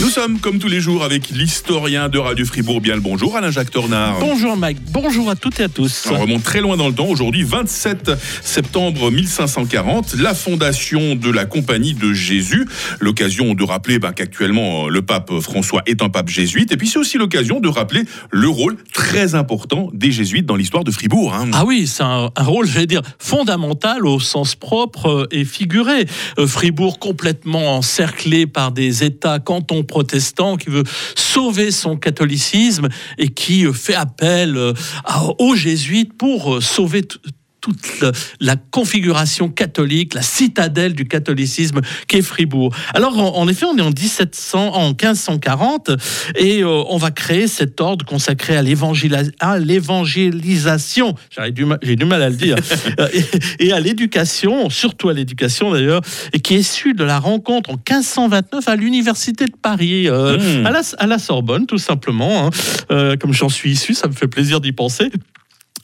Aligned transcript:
Nous 0.00 0.10
sommes, 0.10 0.38
comme 0.38 0.60
tous 0.60 0.68
les 0.68 0.80
jours, 0.80 1.02
avec 1.02 1.28
l'historien 1.30 2.08
de 2.08 2.18
Radio 2.18 2.44
Fribourg. 2.46 2.80
Bien 2.80 2.94
le 2.94 3.00
bonjour, 3.00 3.36
Alain-Jacques 3.36 3.72
Tornard. 3.72 4.20
Bonjour 4.20 4.56
Mike, 4.56 4.78
bonjour 4.92 5.28
à 5.28 5.34
toutes 5.34 5.58
et 5.58 5.64
à 5.64 5.68
tous. 5.68 6.06
On 6.08 6.16
remonte 6.20 6.44
très 6.44 6.60
loin 6.60 6.76
dans 6.76 6.86
le 6.86 6.94
temps. 6.94 7.06
Aujourd'hui, 7.08 7.42
27 7.42 8.12
septembre 8.44 9.10
1540, 9.10 10.14
la 10.20 10.34
fondation 10.34 11.16
de 11.16 11.30
la 11.30 11.46
Compagnie 11.46 11.94
de 11.94 12.12
Jésus. 12.12 12.68
L'occasion 13.00 13.54
de 13.54 13.64
rappeler 13.64 13.98
bah, 13.98 14.12
qu'actuellement, 14.14 14.88
le 14.88 15.02
pape 15.02 15.32
François 15.40 15.82
est 15.86 16.00
un 16.00 16.08
pape 16.08 16.28
jésuite. 16.28 16.70
Et 16.70 16.76
puis, 16.76 16.86
c'est 16.86 17.00
aussi 17.00 17.18
l'occasion 17.18 17.58
de 17.58 17.68
rappeler 17.68 18.02
le 18.30 18.48
rôle 18.48 18.76
très 18.94 19.34
important 19.34 19.88
des 19.92 20.12
jésuites 20.12 20.46
dans 20.46 20.56
l'histoire 20.56 20.84
de 20.84 20.92
Fribourg. 20.92 21.34
hein. 21.34 21.50
Ah 21.52 21.64
oui, 21.66 21.88
c'est 21.88 22.04
un, 22.04 22.30
un 22.36 22.44
rôle, 22.44 22.68
j'allais 22.68 22.86
dire, 22.86 23.02
fondamental 23.18 24.06
au 24.06 24.20
sens 24.20 24.54
propre 24.54 25.26
et 25.32 25.44
figuré. 25.44 26.06
Euh, 26.38 26.46
Fribourg 26.46 27.00
complètement 27.00 27.76
encerclé 27.76 28.46
par 28.46 28.70
des 28.70 29.02
États 29.02 29.40
cantons 29.40 29.82
protestants 29.88 30.56
qui 30.56 30.70
veut 30.70 30.84
sauver 31.16 31.72
son 31.72 31.96
catholicisme 31.96 32.88
et 33.18 33.28
qui 33.28 33.66
euh, 33.66 33.72
fait 33.72 33.96
appel 33.96 34.56
euh, 34.56 34.72
aux 35.38 35.56
jésuites 35.56 36.16
pour 36.16 36.54
euh, 36.54 36.60
sauver 36.60 37.02
toute 37.60 38.00
la, 38.00 38.12
la 38.40 38.54
configuration 38.56 39.48
catholique, 39.48 40.14
la 40.14 40.22
citadelle 40.22 40.94
du 40.94 41.06
catholicisme 41.08 41.80
qu'est 42.06 42.22
Fribourg. 42.22 42.72
Alors, 42.94 43.18
en, 43.18 43.36
en 43.36 43.48
effet, 43.48 43.66
on 43.66 43.76
est 43.76 43.82
en 43.82 43.90
1700, 43.90 44.74
en 44.74 44.88
1540, 44.90 45.90
et 46.36 46.62
euh, 46.62 46.68
on 46.88 46.98
va 46.98 47.10
créer 47.10 47.48
cet 47.48 47.80
ordre 47.80 48.04
consacré 48.04 48.56
à 48.56 48.62
l'évangélisation. 48.62 51.14
J'ai 51.30 51.50
du, 51.52 51.64
mal- 51.64 51.78
j'ai 51.82 51.96
du 51.96 52.04
mal 52.04 52.22
à 52.22 52.28
le 52.30 52.36
dire. 52.36 52.56
Euh, 53.00 53.08
et, 53.12 53.24
et 53.66 53.72
à 53.72 53.80
l'éducation, 53.80 54.70
surtout 54.70 55.08
à 55.08 55.12
l'éducation 55.12 55.70
d'ailleurs, 55.72 56.00
et 56.32 56.40
qui 56.40 56.54
est 56.54 56.58
issu 56.60 56.94
de 56.94 57.04
la 57.04 57.18
rencontre 57.20 57.70
en 57.70 57.74
1529 57.74 58.66
à 58.68 58.76
l'université 58.76 59.46
de 59.46 59.52
Paris, 59.60 60.08
euh, 60.08 60.38
Mmh. 60.38 60.66
à, 60.66 60.70
la, 60.70 60.80
à 60.98 61.06
la 61.06 61.18
Sorbonne, 61.18 61.66
tout 61.66 61.78
simplement. 61.78 62.46
hein. 62.46 62.50
Euh, 62.90 63.16
comme 63.16 63.32
j'en 63.32 63.48
suis 63.48 63.70
issu, 63.72 63.94
ça 63.94 64.06
me 64.08 64.12
fait 64.12 64.28
plaisir 64.28 64.60
d'y 64.60 64.72
penser 64.72 65.10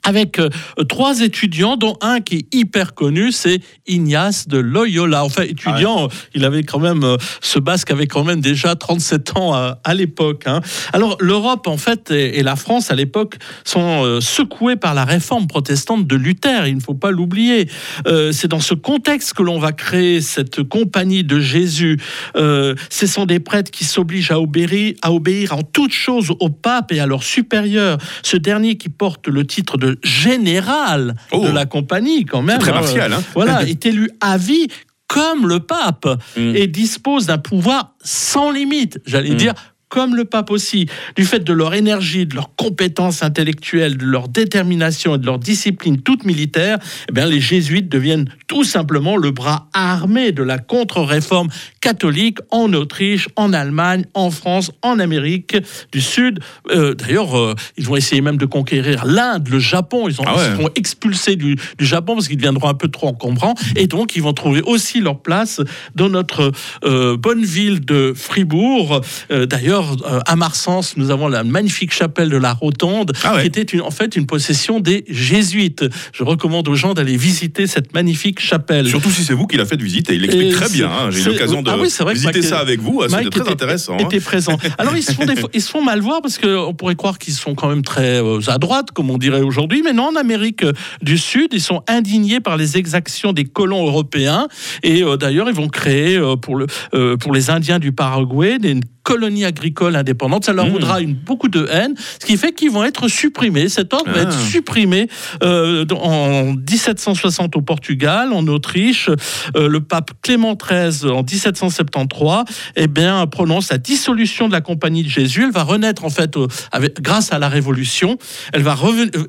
avec 0.04 0.38
euh, 0.38 0.48
trois 0.88 1.20
étudiants, 1.20 1.76
dont 1.76 1.96
un 2.00 2.20
qui 2.20 2.36
est 2.36 2.54
hyper 2.54 2.94
connu, 2.94 3.32
c'est 3.32 3.60
Ignace 3.86 4.48
de 4.48 4.58
Loyola. 4.58 5.24
Enfin, 5.24 5.42
étudiant, 5.42 6.08
il 6.34 6.44
avait 6.44 6.62
quand 6.62 6.78
même, 6.78 7.04
euh, 7.04 7.16
ce 7.40 7.58
basque 7.58 7.90
avait 7.90 8.06
quand 8.06 8.24
même 8.24 8.40
déjà 8.40 8.74
37 8.76 9.36
ans 9.36 9.54
à, 9.54 9.80
à 9.84 9.94
l'époque. 9.94 10.42
hein. 10.46 10.60
Alors, 10.92 11.16
l'Europe, 11.20 11.66
en 11.66 11.76
fait, 11.76 12.10
et, 12.10 12.38
et 12.38 12.42
la 12.42 12.56
France, 12.56 12.90
à 12.90 12.94
l'époque, 12.94 13.36
sont 13.64 14.04
euh, 14.04 14.20
secouées 14.20 14.76
par 14.76 14.94
la 14.94 15.04
réforme 15.04 15.46
protestante 15.46 16.06
de 16.06 16.16
Luther. 16.16 16.66
Il 16.66 16.76
ne 16.76 16.80
faut 16.80 16.94
pas 16.94 17.10
l'oublier. 17.10 17.68
Euh, 18.06 18.32
c'est 18.32 18.48
dans 18.48 18.60
ce 18.60 18.74
contexte 18.74 19.34
que 19.34 19.42
l'on 19.42 19.58
va 19.58 19.72
créer 19.72 20.20
cette 20.20 20.62
compagnie 20.62 21.24
de 21.24 21.40
Jésus. 21.40 21.98
Euh, 22.36 22.74
ce 22.90 23.06
sont 23.06 23.26
des 23.26 23.40
prêtres 23.40 23.70
qui 23.70 23.84
s'obligent 23.84 24.30
à 24.30 24.40
obéir, 24.40 24.94
à 25.02 25.12
obéir 25.12 25.52
en 25.56 25.62
toutes 25.62 25.92
choses 25.92 26.32
au 26.40 26.48
pape 26.50 26.92
et 26.92 27.00
à 27.00 27.06
leur 27.06 27.22
supérieur. 27.22 27.98
Ce 28.22 28.36
dernier 28.36 28.76
qui 28.76 28.88
porte 28.88 29.28
le 29.28 29.46
titre 29.46 29.76
de 29.76 29.93
général 30.02 31.14
Oh. 31.32 31.44
de 31.46 31.50
la 31.52 31.66
compagnie, 31.66 32.24
quand 32.24 32.42
même. 32.42 32.58
très 32.58 32.70
hein. 32.70 32.74
martial, 32.74 33.12
hein. 33.12 33.22
Voilà, 33.34 33.62
est 33.62 33.84
élu 33.86 34.10
à 34.20 34.36
vie 34.36 34.68
comme 35.06 35.46
le 35.48 35.60
pape 35.60 36.06
Mm. 36.36 36.56
et 36.56 36.66
dispose 36.66 37.26
d'un 37.26 37.38
pouvoir 37.38 37.94
sans 38.02 38.50
limite, 38.50 39.00
j'allais 39.06 39.30
Mm. 39.30 39.36
dire. 39.36 39.54
Comme 39.94 40.16
le 40.16 40.24
pape 40.24 40.50
aussi, 40.50 40.86
du 41.14 41.24
fait 41.24 41.44
de 41.44 41.52
leur 41.52 41.72
énergie, 41.72 42.26
de 42.26 42.34
leur 42.34 42.56
compétence 42.56 43.22
intellectuelle, 43.22 43.96
de 43.96 44.04
leur 44.04 44.26
détermination 44.26 45.14
et 45.14 45.18
de 45.18 45.24
leur 45.24 45.38
discipline 45.38 46.00
toute 46.00 46.24
militaire, 46.24 46.78
eh 47.08 47.12
bien, 47.12 47.26
les 47.26 47.40
jésuites 47.40 47.88
deviennent 47.88 48.28
tout 48.48 48.64
simplement 48.64 49.16
le 49.16 49.30
bras 49.30 49.68
armé 49.72 50.32
de 50.32 50.42
la 50.42 50.58
contre-réforme 50.58 51.46
catholique 51.80 52.38
en 52.50 52.72
Autriche, 52.72 53.28
en 53.36 53.52
Allemagne, 53.52 54.04
en 54.14 54.32
France, 54.32 54.72
en 54.82 54.98
Amérique 54.98 55.56
du 55.92 56.00
Sud. 56.00 56.40
Euh, 56.72 56.94
D'ailleurs, 56.94 57.38
euh, 57.38 57.54
ils 57.76 57.86
vont 57.86 57.94
essayer 57.94 58.20
même 58.20 58.36
de 58.36 58.46
conquérir 58.46 59.04
l'Inde, 59.04 59.46
le 59.48 59.60
Japon. 59.60 60.08
Ils, 60.08 60.20
ont, 60.20 60.24
Ah 60.26 60.34
ouais. 60.36 60.42
ils 60.50 60.56
seront 60.56 60.70
expulsés 60.74 61.36
du, 61.36 61.54
du 61.78 61.86
Japon 61.86 62.14
parce 62.14 62.26
qu'ils 62.26 62.38
deviendront 62.38 62.68
un 62.68 62.74
peu 62.74 62.88
trop 62.88 63.06
encombrants. 63.06 63.54
Et 63.76 63.86
donc, 63.86 64.16
ils 64.16 64.22
vont 64.22 64.32
trouver 64.32 64.60
aussi 64.62 64.98
leur 65.00 65.20
place 65.20 65.60
dans 65.94 66.08
notre 66.08 66.50
euh, 66.84 67.16
bonne 67.16 67.44
ville 67.44 67.84
de 67.84 68.12
Fribourg. 68.12 69.00
D'ailleurs, 69.30 69.83
euh, 70.06 70.20
à 70.26 70.36
Marsens, 70.36 70.96
nous 70.96 71.10
avons 71.10 71.28
la 71.28 71.44
magnifique 71.44 71.92
chapelle 71.92 72.28
de 72.30 72.36
la 72.36 72.52
Rotonde, 72.52 73.12
Ah 73.22 73.34
ouais. 73.34 73.42
qui 73.42 73.46
était 73.48 73.62
une- 73.62 73.82
en 73.82 73.90
fait 73.90 74.16
une 74.16 74.26
possession 74.26 74.80
des 74.80 75.04
jésuites. 75.08 75.84
Je 76.12 76.22
recommande 76.24 76.68
aux 76.68 76.74
gens 76.74 76.94
d'aller 76.94 77.16
visiter 77.16 77.66
cette 77.66 77.94
magnifique 77.94 78.40
chapelle. 78.40 78.86
Surtout 78.88 79.10
si 79.10 79.24
c'est 79.24 79.34
vous 79.34 79.46
qui 79.46 79.56
l'a 79.56 79.64
fait 79.66 79.80
visiter. 79.80 80.14
Il 80.14 80.24
explique 80.24 80.48
Et 80.52 80.52
très 80.52 80.68
bien. 80.68 80.88
hein. 80.90 81.10
J'ai 81.10 81.20
eu 81.22 81.24
l'occasion 81.32 81.62
de 81.62 81.70
Ah 81.70 81.76
oui, 81.80 81.88
vrai 82.00 82.14
visiter 82.14 82.42
ça 82.42 82.58
avec 82.58 82.80
vous. 82.80 83.02
Ah, 83.02 83.08
C'était 83.08 83.30
très 83.30 83.40
était- 83.40 83.50
intéressant. 83.52 83.94
hein. 83.94 84.04
était 84.04 84.20
présent. 84.20 84.56
Alors 84.78 84.96
ils 84.96 85.02
se 85.02 85.12
font 85.12 85.24
des 85.24 85.36
fois- 85.36 85.50
ils 85.54 85.62
se 85.62 85.70
font 85.70 85.82
mal 85.82 86.00
voir 86.00 86.20
parce 86.22 86.38
qu'on 86.38 86.74
pourrait 86.74 86.96
croire 86.96 87.18
qu'ils 87.18 87.34
sont 87.34 87.54
quand 87.54 87.68
même 87.68 87.82
très 87.82 88.22
euh, 88.22 88.40
à 88.48 88.58
droite, 88.58 88.88
comme 88.92 89.10
on 89.10 89.18
dirait 89.18 89.40
aujourd'hui, 89.42 89.82
mais 89.84 89.92
non, 89.92 90.04
en 90.12 90.16
Amérique 90.16 90.64
du 91.02 91.18
Sud, 91.18 91.48
ils 91.52 91.60
sont 91.60 91.82
indignés 91.88 92.40
par 92.40 92.56
les 92.56 92.76
exactions 92.76 93.32
des 93.32 93.44
colons 93.44 93.86
européens 93.86 94.48
et 94.82 95.02
euh, 95.02 95.16
d'ailleurs 95.16 95.48
ils 95.48 95.54
vont 95.54 95.68
créer 95.68 96.16
euh, 96.16 96.36
pour 96.36 96.56
le 96.56 96.66
euh, 96.94 97.16
pour 97.16 97.32
les 97.32 97.50
Indiens 97.50 97.78
du 97.78 97.92
Paraguay 97.92 98.58
des 98.58 98.78
colonies 99.04 99.44
agricoles 99.44 99.94
indépendantes. 99.96 100.44
Ça 100.46 100.52
leur 100.52 100.66
Mmh. 100.66 100.70
voudra 100.70 101.00
une, 101.00 101.14
beaucoup 101.14 101.48
de 101.48 101.68
haine, 101.70 101.94
ce 102.20 102.26
qui 102.26 102.36
fait 102.36 102.52
qu'ils 102.52 102.70
vont 102.70 102.82
être 102.84 103.06
supprimés. 103.06 103.68
Cet 103.68 103.94
ordre 103.94 104.10
va 104.10 104.20
Ah. 104.20 104.22
être 104.22 104.40
supprimé 104.40 105.08
euh, 105.42 105.84
en 105.94 106.54
1760 106.54 107.54
au 107.54 107.60
Portugal, 107.62 108.32
en 108.32 108.46
Autriche. 108.48 109.10
Euh, 109.56 109.68
le 109.68 109.80
pape 109.80 110.10
Clément 110.22 110.56
XIII, 110.56 111.10
en 111.10 111.22
1773, 111.22 112.44
eh 112.76 112.86
bien, 112.88 113.26
prononce 113.26 113.70
la 113.70 113.78
dissolution 113.78 114.48
de 114.48 114.52
la 114.52 114.60
Compagnie 114.62 115.02
de 115.04 115.08
Jésus. 115.08 115.44
Elle 115.44 115.52
va 115.52 115.62
renaître, 115.64 116.04
en 116.04 116.10
fait, 116.10 116.36
euh, 116.36 116.48
avec, 116.72 117.00
grâce 117.00 117.32
à 117.32 117.38
la 117.38 117.48
Révolution. 117.48 118.18
Elle 118.52 118.62
va 118.62 118.74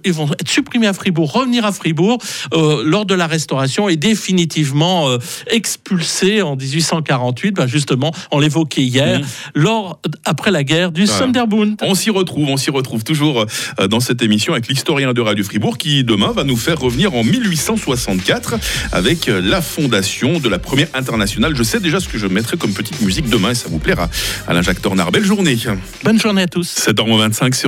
ils 0.06 0.14
vont 0.14 0.32
être 0.32 0.50
supprimés 0.50 0.88
à 0.88 0.94
Fribourg, 0.94 1.32
revenir 1.32 1.66
à 1.66 1.72
Fribourg 1.72 2.18
lors 2.54 3.06
de 3.06 3.14
la 3.14 3.28
Restauration 3.28 3.90
et 3.90 3.96
définitivement 3.96 5.08
expulsés 5.48 6.42
en 6.42 6.56
1848, 6.56 7.52
ben, 7.56 7.68
justement, 7.68 8.12
on 8.32 8.40
l'évoquait 8.40 8.82
hier. 8.84 9.22
Lors, 9.66 10.00
après 10.26 10.52
la 10.52 10.64
guerre 10.64 10.92
du 10.92 11.08
Sonderbund. 11.08 11.78
On 11.82 11.96
s'y 11.96 12.12
retrouve, 12.12 12.50
on 12.50 12.58
s'y 12.58 12.70
retrouve 12.70 13.04
toujours 13.04 13.46
euh, 13.80 13.88
dans 13.88 14.00
cette 14.00 14.22
émission 14.22 14.54
avec 14.54 14.68
l'historien 14.68 15.12
de 15.12 15.22
Radio 15.22 15.44
Fribourg 15.44 15.80
qui 15.80 16.04
demain 16.04 16.32
va 16.32 16.44
nous 16.44 16.56
faire 16.56 16.80
revenir 16.80 17.16
en 17.16 17.24
1864 17.24 18.56
avec 18.92 19.28
euh, 19.28 19.42
la 19.42 19.64
fondation 19.64 20.40
de 20.40 20.50
la 20.50 20.60
première 20.60 20.90
internationale. 20.94 21.56
Je 21.56 21.64
sais 21.64 21.80
déjà 21.80 22.00
ce 22.00 22.08
que 22.08 22.20
je 22.20 22.28
mettrai 22.28 22.58
comme 22.58 22.74
petite 22.74 23.02
musique 23.02 23.28
demain 23.28 23.52
et 23.52 23.56
ça 23.56 23.68
vous 23.68 23.80
plaira. 23.80 24.08
Alain 24.48 24.62
Jacques 24.62 24.84
Tornard, 24.84 25.12
belle 25.12 25.26
journée. 25.26 25.58
Bonne 26.04 26.20
journée 26.20 26.44
à 26.44 26.48
tous. 26.48 26.76
7h25 26.88 27.56
sur 27.56 27.64